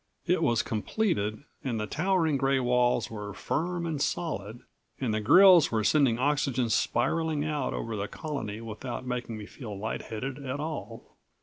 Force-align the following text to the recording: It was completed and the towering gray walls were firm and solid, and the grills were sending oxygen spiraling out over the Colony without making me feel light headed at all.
It 0.25 0.41
was 0.41 0.63
completed 0.63 1.43
and 1.63 1.79
the 1.79 1.85
towering 1.85 2.35
gray 2.35 2.59
walls 2.59 3.11
were 3.11 3.35
firm 3.35 3.85
and 3.85 4.01
solid, 4.01 4.61
and 4.99 5.13
the 5.13 5.21
grills 5.21 5.71
were 5.71 5.83
sending 5.83 6.17
oxygen 6.17 6.71
spiraling 6.71 7.45
out 7.45 7.71
over 7.75 7.95
the 7.95 8.07
Colony 8.07 8.61
without 8.61 9.05
making 9.05 9.37
me 9.37 9.45
feel 9.45 9.77
light 9.77 10.01
headed 10.01 10.43
at 10.43 10.59
all. 10.59 11.17